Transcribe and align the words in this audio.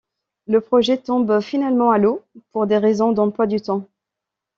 Le 0.47 0.61
projet 0.61 0.97
tombe 0.97 1.41
finalement 1.41 1.91
à 1.91 1.99
l'eau 1.99 2.23
pour 2.53 2.65
des 2.65 2.79
raisons 2.79 3.11
d'emploi 3.11 3.45
du 3.45 3.61
temps. 3.61 3.87